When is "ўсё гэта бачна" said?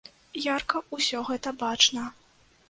0.97-2.09